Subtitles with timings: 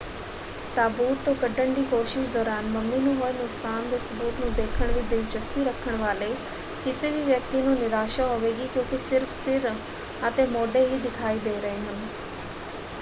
[0.75, 5.07] ਤਾਬੂਤ ਤੋਂ ਕੱਢਣ ਦੀ ਕੋਸ਼ਿਸ਼ ਦੌਰਾਨ ਮਮੀ ਨੂੰ ਹੋਏ ਨੁਕਸਾਨ ਦੇ ਸਬੂਤ ਨੂੰ ਦੇਖਣ ਵਿੱਚ
[5.09, 6.29] ਦਿਲਚਸਪੀ ਰੱਖਣ ਵਾਲੇ
[6.85, 9.71] ਕਿਸੇ ਵੀ ਵਿਅਕਤੀ ਨੂੰ ਨਿਰਾਸ਼ਾ ਹੋਵੇਗੀ ਕਿਉਂਕਿ ਸਿਰਫ਼ ਸਿਰ
[10.27, 12.07] ਅਤੇ ਮੋਢੇ ਹੀ ਦਿਖਾਈ ਦੇ ਰਹੇ ਹਨ।